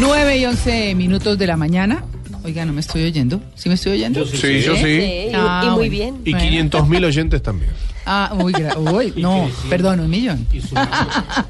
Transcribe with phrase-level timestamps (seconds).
[0.00, 2.04] 9 y 11 minutos de la mañana.
[2.44, 3.40] Oiga, no me estoy oyendo.
[3.54, 4.24] ¿Sí me estoy oyendo?
[4.26, 4.82] Sí, yo sí.
[4.84, 6.20] Sí, y, Ah, y muy bien.
[6.24, 6.46] Y Bueno.
[6.48, 7.70] 500 mil oyentes también.
[8.04, 10.46] Ah, uy, gra- uy, no, perdón, un millón.
[10.52, 10.96] Y sumando.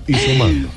[0.09, 0.69] Sumando,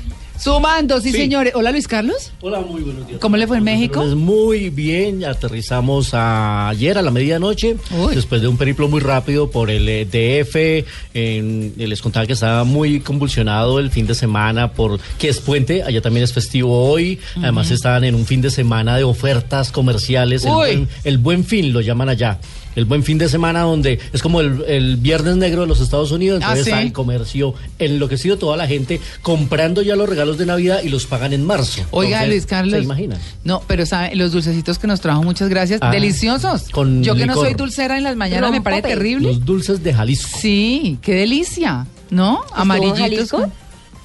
[0.44, 1.12] sí, Sí.
[1.12, 1.52] señores.
[1.54, 2.32] Hola, Luis Carlos.
[2.40, 3.20] Hola, muy buenos días.
[3.20, 4.00] ¿Cómo le fue en México?
[4.00, 8.14] Pues muy bien, aterrizamos a- ayer a la medianoche, Uy.
[8.14, 10.84] después de un periplo muy rápido por el eh, DF.
[11.14, 15.82] en- les contaba que estaba muy convulsionado el fin de semana por que es puente,
[15.82, 17.18] allá también es festivo hoy.
[17.36, 21.72] Además estaban en un fin de semana de ofertas comerciales, el buen, el buen fin
[21.72, 22.38] lo llaman allá.
[22.76, 26.12] El buen fin de semana donde es como el, el viernes negro de los Estados
[26.12, 26.70] Unidos, Ah, entonces ¿sí?
[26.70, 31.06] está el comercio enloquecido, toda la gente comprando ya los regalos de Navidad y los
[31.06, 31.82] pagan en marzo.
[31.90, 32.78] Oiga, Entonces, Luis Carlos.
[32.78, 33.18] ¿Se imaginan?
[33.44, 35.80] No, pero sabe, los dulcecitos que nos trajo, muchas gracias.
[35.82, 36.68] Ah, Deliciosos.
[36.70, 39.28] con Yo que no soy dulcera en las mañanas, me parece terrible.
[39.28, 40.38] Los dulces de Jalisco.
[40.40, 41.86] Sí, qué delicia.
[42.10, 42.40] ¿No?
[42.54, 42.98] Amarillitos.
[42.98, 43.36] Jalisco?
[43.38, 43.52] con-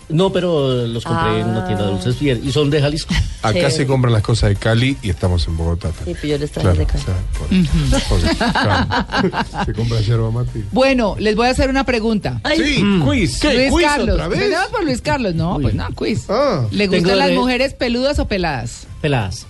[0.07, 1.67] No, pero los compré en una Ah.
[1.67, 3.13] tienda de dulces bien, y son de Jalisco.
[3.41, 5.89] Acá se compran las cosas de Cali y estamos en Bogotá.
[6.03, 6.97] Sí, pues yo les traje de acá.
[6.97, 10.63] o sea, por- claro, se compra yerba mate.
[10.71, 12.41] Bueno, les voy a hacer una pregunta.
[12.55, 13.39] Sí, quiz.
[13.39, 13.53] ¿Qué?
[13.53, 14.13] Luis ¿Quiz Carlos.
[14.15, 14.55] otra vez?
[14.71, 15.35] Por Luis Carlos.
[15.35, 16.25] No, pues no, quiz.
[16.29, 16.65] Ah.
[16.71, 18.87] ¿Le Tengo gustan las de- mujeres peludas o peladas?
[19.01, 19.45] Peladas.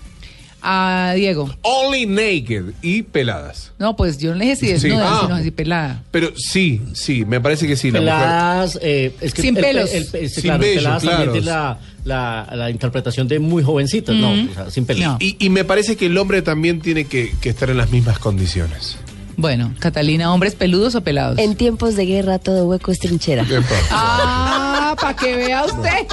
[0.67, 1.53] A Diego.
[1.61, 3.71] Only naked y peladas.
[3.77, 4.71] No, pues yo no le dije si Sí.
[4.73, 5.19] desnuda, Ah.
[5.27, 6.02] sino si pelada.
[6.09, 7.91] Pero sí, sí, me parece que sí.
[7.91, 8.16] La mujer.
[8.16, 9.93] Peladas, eh, es que Sin el- pelos.
[9.93, 11.17] el- el- Sin claro, peladas claro.
[11.17, 15.03] también tiene la, la, la interpretación de muy jovencitas, no, o sea, sin pelos.
[15.03, 15.17] No.
[15.19, 18.17] Y, y me parece que el hombre también tiene que, que estar en las mismas
[18.17, 18.97] condiciones.
[19.38, 21.38] Bueno, Catalina, ¿hombres peludos o pelados?
[21.38, 23.43] En tiempos de guerra todo hueco es trinchera.
[23.43, 23.75] Epa.
[23.91, 26.08] Ah, para que vea usted.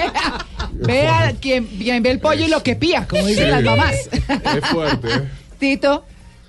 [0.86, 3.94] Vea quien, quien ve el pollo y lo que pía, como dicen las mamás.
[4.12, 5.08] Es fuerte.
[5.58, 6.04] Tito,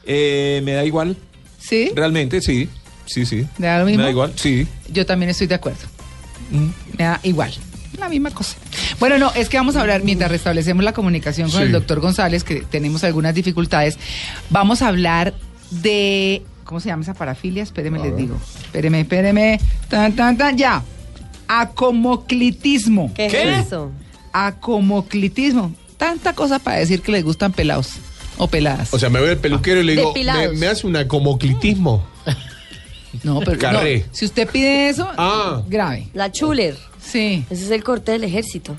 [0.06, 1.16] Eh, me da igual.
[1.60, 1.92] ¿sí?
[1.96, 2.68] Realmente, sí.
[3.06, 3.46] Sí, sí.
[3.58, 3.98] ¿Me da lo mismo?
[4.00, 4.68] Me da igual, sí.
[4.90, 5.80] Yo también estoy de acuerdo.
[6.98, 7.54] Me da igual.
[8.00, 8.56] La misma cosa.
[9.00, 11.66] Bueno, no, es que vamos a hablar, mientras restablecemos la comunicación con Sí.
[11.68, 13.98] el doctor González, que tenemos algunas dificultades,
[14.50, 15.34] vamos a hablar
[15.70, 16.42] de.
[16.64, 17.62] ¿Cómo se llama esa parafilia?
[17.62, 18.38] Espéreme, les digo.
[18.66, 19.60] Espéreme, espéreme.
[19.90, 20.82] Tan, tan, tan, ya.
[21.48, 23.14] Acomoclitismo.
[23.14, 23.54] ¿Qué, ¿Qué?
[23.60, 23.92] es eso?
[24.34, 25.74] Acomoclitismo.
[25.98, 27.92] Tanta cosa para decir que les gustan pelados
[28.38, 28.94] o peladas.
[28.94, 30.56] O sea, me voy al peluquero y le digo, ¿me, Depilados.
[30.58, 32.06] me hace un acomoclitismo?
[33.24, 34.06] no, pero no, Carré.
[34.12, 35.62] si usted pide eso, Ah.
[35.68, 36.08] grave.
[36.14, 36.76] La chuler.
[37.02, 37.46] Sí.
[37.50, 38.76] Ese es el corte del ejército.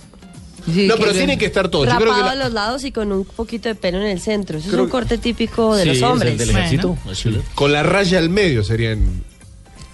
[0.72, 1.84] Sí, No, pero que- tiene que estar todo.
[1.84, 4.06] Yo creo Rapado que a la- los lados y con un poquito de pelo en
[4.06, 4.58] el centro.
[4.58, 6.32] Ese es Creo un que- corte típico de Sí, los es hombres.
[6.32, 6.96] el del ejército.
[7.54, 9.22] con la raya al medio sería en,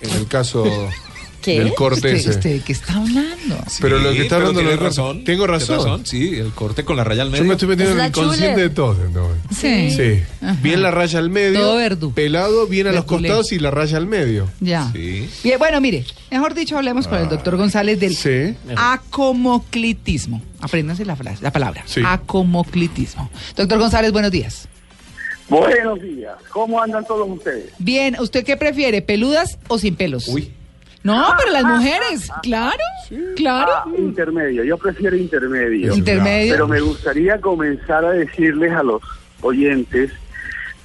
[0.00, 0.64] en el caso
[1.40, 1.58] ¿Qué?
[1.58, 3.56] del corte ¿Usted, de qué está hablando?
[3.80, 5.24] Pero lo que está hablando tiene no es razón.
[5.24, 6.04] Tengo razón.
[6.06, 7.44] Sí, el corte con la raya al Yo medio.
[7.46, 8.62] me estoy metiendo en el inconsciente chule.
[8.62, 8.98] de todos.
[9.04, 9.40] entonces.
[9.56, 9.90] Sí.
[9.90, 10.22] Sí.
[10.42, 10.58] Ajá.
[10.62, 11.58] Bien la raya al medio.
[11.60, 12.12] Todo verdú.
[12.12, 14.48] Pelado, bien a los costados y la raya al medio.
[14.60, 14.90] Ya.
[14.92, 15.28] Sí.
[15.42, 18.54] Bien, bueno, mire, mejor dicho, hablemos con el doctor González del Sí.
[18.76, 20.42] acomoclitismo.
[20.60, 21.82] Apréndanse la frase, la palabra.
[21.86, 22.02] Sí.
[22.04, 23.30] Acomoclitismo.
[23.56, 24.68] Doctor González, buenos días.
[25.48, 26.34] Buenos días.
[26.52, 27.70] ¿Cómo andan todos ustedes?
[27.78, 30.28] Bien, ¿usted qué prefiere, peludas o sin pelos?
[30.28, 30.52] Uy.
[31.02, 32.82] No, pero las mujeres, claro,
[33.34, 33.72] claro.
[33.74, 34.64] Ah, intermedio.
[34.64, 35.94] Yo prefiero intermedio.
[35.94, 36.52] Intermedio.
[36.52, 39.00] Pero me gustaría comenzar a decirles a los
[39.40, 40.12] oyentes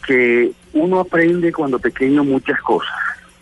[0.07, 2.93] que uno aprende cuando pequeño muchas cosas.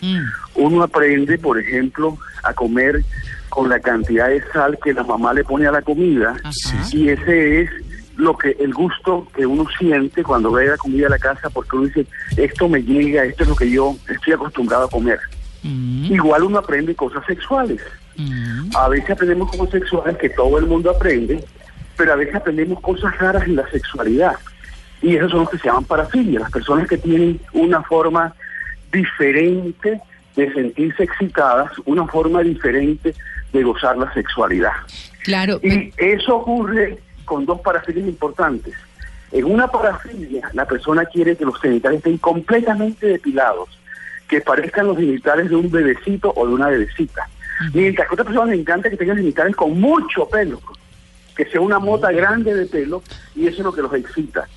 [0.02, 0.20] Mm,
[0.56, 3.04] Uno aprende, por ejemplo, a comer
[3.50, 6.36] con la cantidad de sal que la mamá le pone a la comida.
[6.44, 6.88] Ajá.
[6.92, 7.70] Y ese es
[8.16, 11.76] lo que el gusto que uno siente cuando ve la comida a la casa porque
[11.76, 12.06] uno dice,
[12.38, 15.20] esto me llega, esto es lo que yo estoy acostumbrado a comer.
[15.64, 17.82] Mm, Igual uno aprende cosas sexuales.
[18.18, 18.76] mm.
[18.76, 21.44] A veces aprendemos cosas sexuales que todo el mundo aprende,
[21.98, 24.36] pero a veces aprendemos cosas raras en la sexualidad.
[25.02, 28.34] Y esos son los que se llaman parafilias, las personas que tienen una forma
[28.92, 30.00] diferente
[30.36, 33.14] de sentirse excitadas, una forma diferente
[33.52, 34.72] de gozar la sexualidad.
[35.24, 38.74] Claro, Y eso ocurre con dos parafilias importantes.
[39.32, 43.70] En una parafilia, la persona quiere que los genitales estén completamente depilados,
[44.28, 47.28] que parezcan los genitales de un bebecito o de una bebecita.
[47.74, 50.60] Mientras que a otra persona le encanta que tengan genitales con mucho pelo,
[51.36, 53.04] que sea una mota grande de pelo,
[53.36, 54.48] y eso es lo que los excita.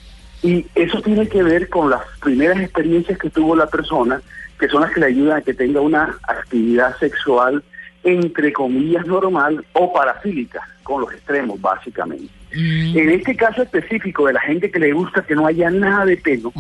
[0.43, 4.21] Y eso tiene que ver con las primeras experiencias que tuvo la persona,
[4.59, 7.63] que son las que le ayudan a que tenga una actividad sexual
[8.05, 12.33] entre comillas normal o parafílica, con los extremos básicamente.
[12.55, 16.05] mm, En este caso específico de la gente que le gusta que no haya nada
[16.05, 16.53] de pelo,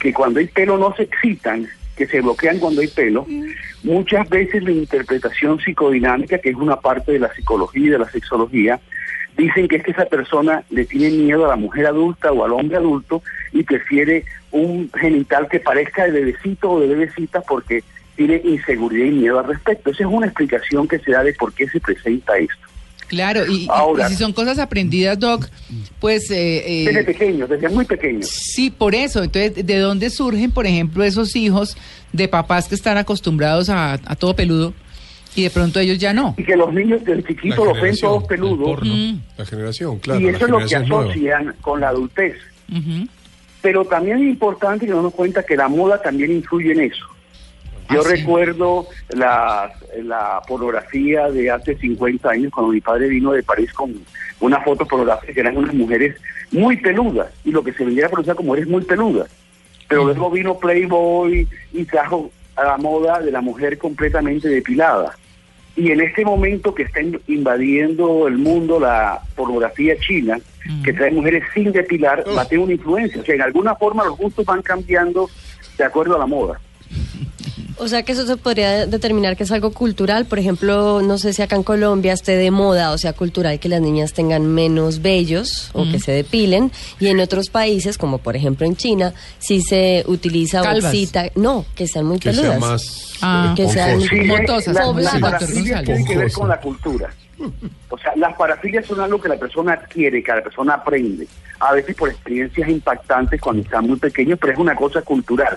[0.00, 1.68] que cuando hay pelo no se excitan,
[1.98, 3.26] que se bloquean cuando hay pelo,
[3.82, 8.08] muchas veces la interpretación psicodinámica, que es una parte de la psicología y de la
[8.08, 8.80] sexología,
[9.36, 12.52] dicen que es que esa persona le tiene miedo a la mujer adulta o al
[12.52, 13.22] hombre adulto
[13.52, 17.82] y prefiere un genital que parezca de bebecito o de bebecita porque
[18.16, 19.90] tiene inseguridad y miedo al respecto.
[19.90, 22.68] Esa es una explicación que se da de por qué se presenta esto.
[23.08, 25.48] Claro, y, y- Ahora- y si son cosas aprendidas, Doc,
[25.98, 26.30] pues...
[26.30, 28.28] eh, eh, Desde pequeños, desde muy pequeños.
[28.28, 29.22] Sí, por eso.
[29.24, 31.76] Entonces, ¿de dónde surgen, por ejemplo, esos hijos
[32.12, 34.74] de papás que están acostumbrados a, a todo peludo
[35.34, 36.34] y de pronto ellos ya no?
[36.36, 38.80] Y que los niños desde La chiquitos los ven todos el peludos.
[38.82, 39.14] Mm.
[39.38, 40.20] La generación, claro.
[40.20, 41.04] y eso es lo que nueva.
[41.10, 42.34] asocian con la adultez.
[43.62, 47.04] Pero también es importante que nos demos cuenta que la moda también influye en eso.
[47.90, 48.16] Yo Ah, sí.
[48.16, 53.94] recuerdo la, la pornografía de hace 50 años cuando mi padre vino de París con
[54.40, 56.16] una foto pornográfica que eran unas mujeres
[56.52, 59.28] muy peludas y lo que se vendiera por como mujeres muy peludas.
[59.88, 65.16] Pero luego vino Playboy y trajo a la moda de la mujer completamente depilada.
[65.76, 70.38] Y en este momento que está in- invadiendo el mundo la pornografía china,
[70.84, 73.22] que trae mujeres sin depilar, va a tener una influencia.
[73.22, 75.30] O sea, en alguna forma los gustos van cambiando
[75.78, 76.60] de acuerdo a la moda.
[77.80, 80.26] O sea que eso se podría determinar que es algo cultural.
[80.26, 83.68] Por ejemplo, no sé si acá en Colombia esté de moda o sea cultural que
[83.68, 86.72] las niñas tengan menos vellos o que se depilen.
[87.00, 90.84] Y en otros países, como por ejemplo en China, sí se utiliza Calvas.
[90.84, 91.24] bolsita.
[91.36, 92.50] No, que sean muy Que peludas.
[92.50, 93.50] sea más Ah.
[93.52, 94.00] eh, Que sean-.
[94.00, 97.10] Sí, la- como las parafilias tienen que ver con la cultura.
[97.90, 101.26] O sea, las parafilias son algo que la persona adquiere, que la persona aprende.
[101.60, 105.56] A veces por experiencias impactantes cuando están muy pequeños, pero es una cosa cultural.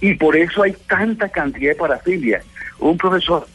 [0.00, 2.44] Y por eso hay tanta cantidad de parafilias.
[2.78, 3.46] Un profesor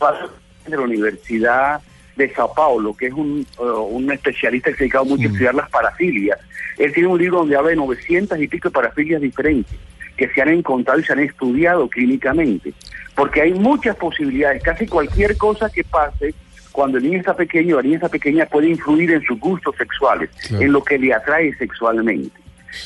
[0.65, 1.81] de la Universidad
[2.15, 5.31] de Sao Paulo, que es un, eh, un especialista que se ha dedicado mucho a
[5.31, 6.39] estudiar las parafilias,
[6.77, 9.75] él tiene un libro donde habla de 900 y pico de parafilias diferentes
[10.17, 12.73] que se han encontrado y se han estudiado clínicamente.
[13.15, 16.33] Porque hay muchas posibilidades, casi cualquier cosa que pase
[16.71, 20.29] cuando el niño está pequeño, la niña está pequeña puede influir en sus gustos sexuales,
[20.47, 20.63] Claro.
[20.63, 22.31] en lo que le atrae sexualmente.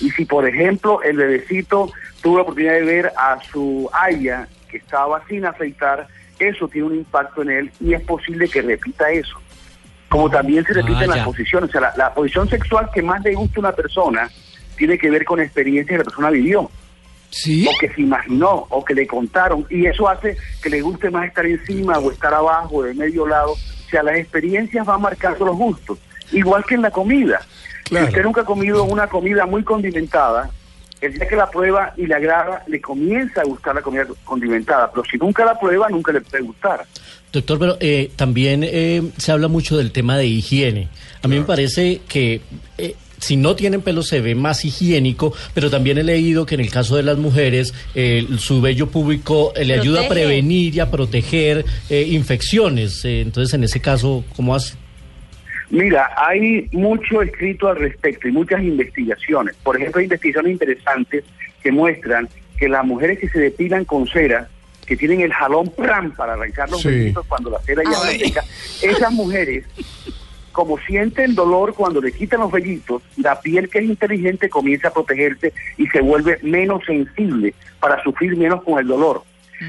[0.01, 1.91] Y si, por ejemplo, el bebecito
[2.21, 6.07] tuvo la oportunidad de ver a su haya que estaba sin afeitar,
[6.39, 9.39] eso tiene un impacto en él y es posible que repita eso.
[10.09, 11.23] Como también se Ah, las ya.
[11.25, 11.69] posiciones.
[11.69, 14.29] O sea, la, la posición sexual que más le gusta a una persona
[14.77, 16.69] tiene que ver con experiencias que la persona vivió
[17.31, 17.67] Sí.
[17.67, 21.27] o que se imaginó o que le contaron y eso hace que le guste más
[21.27, 23.51] estar encima o estar abajo de medio lado.
[23.53, 25.97] O sea, las experiencias van marcando los gustos,
[26.31, 27.41] igual que en la comida.
[27.85, 28.05] Claro.
[28.05, 30.49] Si usted nunca ha comido una comida muy condimentada,
[31.01, 34.89] el día que la prueba y le agrada, le comienza a gustar la comida condimentada,
[34.91, 36.85] pero si nunca la prueba, nunca le puede gustar.
[37.31, 40.87] Doctor, pero eh, también eh, se habla mucho del tema de higiene.
[41.21, 42.41] A mí me parece que
[42.77, 46.61] eh, si no tienen pelo se ve más higiénico, pero también he leído que en
[46.61, 50.25] el caso de las mujeres eh, su vello público eh, le ayuda a Protege.
[50.27, 53.03] prevenir y a proteger eh, infecciones.
[53.05, 54.75] Eh, entonces, en ese caso, ¿cómo hace?
[55.75, 59.55] Mira, hay mucho escrito al respecto y muchas investigaciones.
[59.57, 61.23] Por ejemplo, hay investigaciones interesantes
[61.61, 64.47] que muestran que las mujeres que se depilan con cera,
[64.85, 66.87] que tienen el jalón pram para arrancar los Sí.
[66.87, 68.43] vellitos cuando la cera ya está seca,
[68.83, 69.65] esas mujeres,
[70.53, 74.93] como sienten dolor cuando le quitan los vellitos, la piel que es inteligente comienza a
[74.93, 79.23] protegerse y se vuelve menos sensible para sufrir menos con el dolor.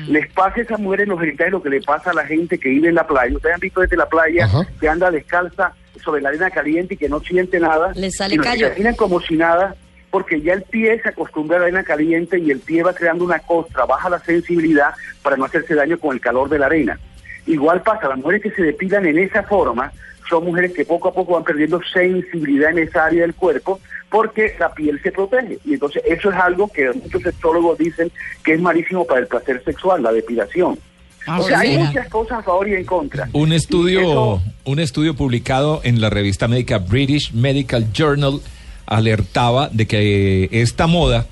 [0.08, 2.68] Les pasa a esas mujeres los genitales lo que le pasa a la gente que
[2.68, 3.34] vive en la playa.
[3.34, 4.66] Ustedes han visto desde la playa Ajá.
[4.80, 5.72] que anda descalza
[6.04, 7.92] sobre la arena caliente y que no siente nada.
[7.94, 8.70] Le sale callo.
[8.70, 9.74] caminan como si nada,
[10.10, 13.24] porque ya el pie se acostumbra a la arena caliente y el pie va creando
[13.24, 16.98] una costra, baja la sensibilidad para no hacerse daño con el calor de la arena.
[17.46, 19.92] Igual pasa, las mujeres que se depilan en esa forma
[20.28, 24.54] son mujeres que poco a poco van perdiendo sensibilidad en esa área del cuerpo porque
[24.58, 25.58] la piel se protege.
[25.64, 28.10] Y entonces eso es algo que muchos sexólogos dicen
[28.44, 30.78] que es malísimo para el placer sexual, la depilación.
[31.26, 33.28] Ah, o sea, hay muchas cosas a favor y en contra.
[33.32, 38.40] Un estudio, eso- un estudio publicado en la revista médica British Medical Journal
[38.86, 41.26] alertaba de que esta moda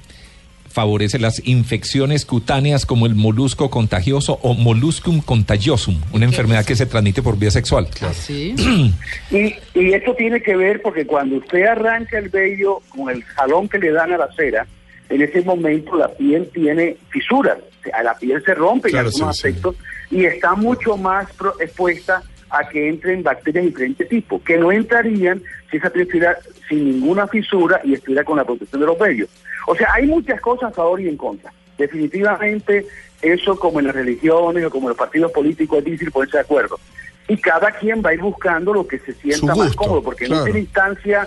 [0.69, 6.85] favorece las infecciones cutáneas como el molusco contagioso o molluscum contagiosum, una enfermedad que se
[6.87, 7.87] transmite por vía sexual.
[8.03, 8.55] Ah, sí.
[9.31, 13.69] Y, y esto tiene que ver porque cuando usted arranca el vello con el jalón
[13.69, 14.67] que le dan a la cera,
[15.09, 17.59] en ese momento la piel tiene fisuras,
[18.03, 19.49] la piel se rompe Claro, en algunos sí, sí.
[19.49, 19.77] aspectos
[20.11, 24.71] y está mucho más pro- expuesta a que entren bacterias de diferente tipo, que no
[24.71, 26.37] entrarían si esa piel estuviera
[26.69, 29.29] sin ninguna fisura y estuviera con la protección de los vellos.
[29.67, 31.53] O sea, hay muchas cosas a favor y en contra.
[32.05, 32.87] Definitivamente,
[33.23, 36.43] eso como en las religiones o como en los partidos políticos es difícil ponerse de
[36.43, 36.79] acuerdo.
[37.27, 40.29] Y cada quien va a ir buscando lo que se sienta más cómodo, porque en
[40.31, 40.43] claro.
[40.45, 41.27] última instancia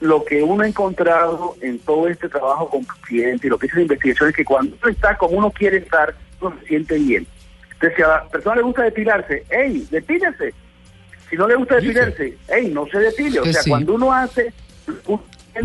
[0.00, 3.74] lo que uno ha encontrado en todo este trabajo con clientes y lo que es
[3.74, 7.26] la investigación es que cuando uno está como uno quiere estar, uno se siente bien.
[7.72, 10.54] Entonces, si a la persona le gusta depilarse, ¡ey, depílese!
[11.28, 13.40] Si no le gusta depilarse, ¡ey, no se depile!
[13.40, 13.70] O sea, sí.
[13.70, 14.52] cuando uno hace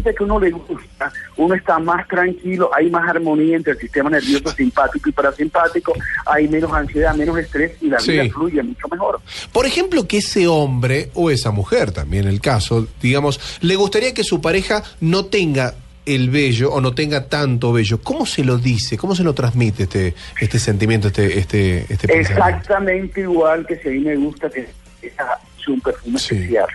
[0.02, 4.50] que uno le gusta, uno está más tranquilo, hay más armonía entre el sistema nervioso
[4.52, 5.94] simpático y parasimpático,
[6.26, 8.12] hay menos ansiedad, menos estrés y la Sí.
[8.14, 9.20] vida fluye mucho mejor.
[9.52, 14.24] Por ejemplo, que ese hombre o esa mujer, también el caso, digamos, le gustaría que
[14.24, 18.02] su pareja no tenga el vello o no tenga tanto vello.
[18.02, 18.98] ¿Cómo se lo dice?
[18.98, 22.20] ¿Cómo se lo transmite este, este sentimiento, este, este, este?
[22.20, 24.68] Exactamente igual que si a mí me gusta que
[25.02, 26.36] sea un perfume Sí.
[26.36, 26.66] especial.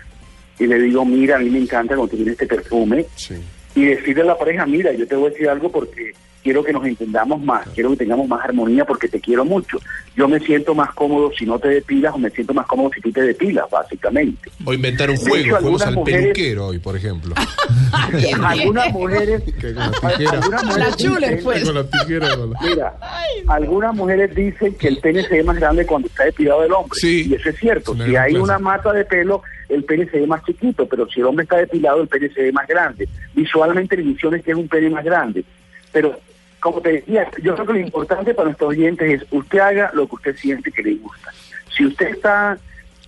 [0.59, 3.05] Y le digo, mira, a mí me encanta cuando tiene este perfume.
[3.15, 3.35] Sí.
[3.75, 6.13] Y decirle a la pareja, mira, yo te voy a decir algo porque
[6.49, 9.77] quiero que nos entendamos más, quiero que tengamos más armonía porque te quiero mucho.
[10.15, 13.01] Yo me siento más cómodo si no te depilas o me siento más cómodo si
[13.01, 14.49] tú te depilas, básicamente.
[14.65, 17.35] O inventar un De juego, hecho, juegos algunas al mujeres- peluquero hoy, por ejemplo.
[18.43, 19.43] algunas mujeres...
[19.43, 20.31] Que con la tijera.
[20.31, 21.63] algunas La mujeres dicen- pues.
[21.65, 22.93] Con la tijera, con la- Mira,
[23.47, 26.97] algunas mujeres dicen que el pene se ve más grande cuando está depilado el hombre.
[26.99, 27.27] Sí.
[27.29, 27.93] Y eso es cierto.
[27.93, 28.39] Si hay clase.
[28.39, 31.57] una mata de pelo, el pene se ve más chiquito, pero si el hombre está
[31.57, 33.07] depilado, el pene se ve más grande.
[33.35, 35.43] Visualmente la ilusión es que es un pene más grande.
[35.91, 36.19] Pero,
[36.59, 40.07] como te decía, yo creo que lo importante para nuestros oyentes es usted haga lo
[40.07, 41.31] que usted siente que le gusta.
[41.75, 42.57] Si usted está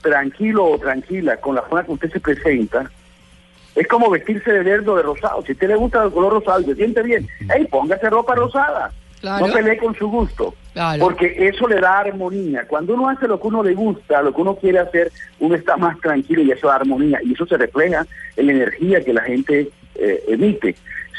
[0.01, 2.89] tranquilo o tranquila con la forma que usted se presenta,
[3.75, 5.41] es como vestirse de verde o de rosado.
[5.43, 8.35] Si a usted le gusta el color rosado y se siente bien, hey, póngase ropa
[8.35, 8.91] rosada.
[9.19, 9.47] Claro.
[9.47, 10.55] No pelee con su gusto.
[10.73, 10.99] Claro.
[10.99, 12.65] Porque eso le da armonía.
[12.67, 15.77] Cuando uno hace lo que uno le gusta, lo que uno quiere hacer, uno está
[15.77, 17.19] más tranquilo y eso da armonía.
[17.23, 18.05] Y eso se refleja
[18.35, 20.75] en la energía que la gente eh, emite.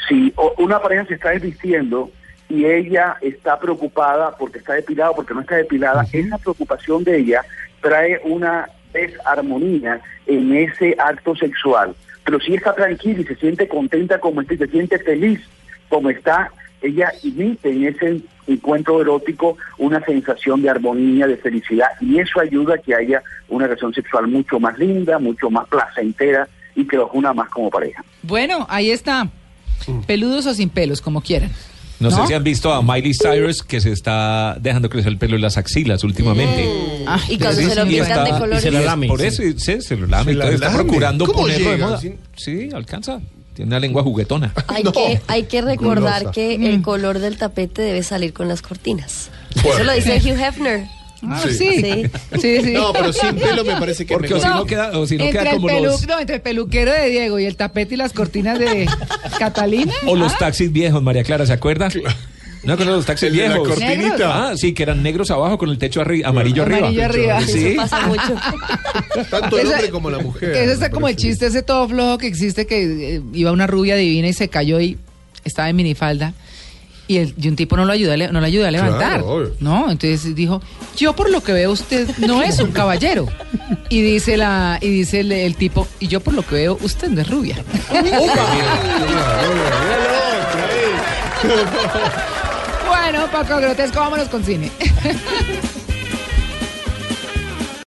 [0.07, 2.11] Si una pareja se está desvistiendo
[2.49, 7.17] y ella está preocupada porque está depilada o porque no está depilada, esa preocupación de
[7.17, 7.41] ella
[7.81, 11.95] trae una desarmonía en ese acto sexual.
[12.23, 15.41] Pero si está tranquila y se siente contenta como está y se siente feliz
[15.89, 22.19] como está, ella emite en ese encuentro erótico una sensación de armonía, de felicidad, y
[22.19, 26.85] eso ayuda a que haya una relación sexual mucho más linda, mucho más placentera y
[26.85, 28.03] que los una más como pareja.
[28.21, 29.29] Bueno, ahí está.
[30.07, 31.51] Peludos o sin pelos, como quieran.
[31.99, 32.17] No, ¿No?
[32.21, 35.41] sé si han visto a Miley Cyrus que se está dejando crecer el pelo en
[35.41, 36.67] las axilas últimamente.
[37.07, 39.25] Ah, Y cuando Dios se lo pintan de y se es lame, Por sí.
[39.27, 40.31] eso sí, se lo lame.
[40.33, 40.83] Se la está lame.
[40.83, 41.87] procurando ¿Cómo ponerlo de llega?
[41.87, 41.99] moda.
[41.99, 42.15] Sí.
[42.35, 43.21] Sí, alcanza.
[43.53, 44.51] Tiene una lengua juguetona.
[44.67, 44.91] Hay, No.
[44.91, 46.63] que, hay que recordar que Mm.
[46.65, 49.29] el color del tapete debe salir con las cortinas.
[49.61, 49.69] Bueno.
[49.75, 50.87] Eso lo dice Hugh Hefner.
[51.27, 51.53] Ah, Sí.
[51.53, 52.03] sí.
[52.41, 52.61] Sí.
[52.63, 52.71] Sí.
[52.73, 54.59] No, pero sin pelo me parece que Porque o si mejor.
[54.61, 56.91] no queda, o si no entre, queda el como pelu- los, no, entre el peluquero
[56.91, 58.87] de Diego y el tapete y las cortinas de
[59.39, 59.93] Catalina.
[60.05, 61.89] o los Ah, taxis viejos, María Clara, ¿se acuerda?
[62.63, 63.67] ¿No con los taxis El de la viejos?
[63.69, 64.49] cortinita.
[64.49, 67.39] Ah, sí, que eran negros abajo con el techo arri- amarillo, Amarillo arriba.
[67.39, 67.73] Eso Sí.
[67.75, 68.35] pasa mucho.
[69.29, 70.51] Tanto el hombre como la mujer.
[70.51, 73.95] Ese está como el chiste ese todo flojo que existe que eh, iba una rubia
[73.95, 74.97] divina y se cayó y
[75.43, 76.33] estaba en minifalda.
[77.07, 79.19] Y, el, y un tipo no lo ayudó a, le- no le ayudó a levantar.
[79.21, 80.61] Claro, no, entonces dijo,
[80.95, 83.27] yo por lo que veo usted no es un caballero.
[83.89, 87.09] Y dice la y dice el, el tipo, y yo por lo que veo usted
[87.09, 87.57] no es rubia.
[92.87, 94.71] bueno, Paco Grotesco, vámonos con cine.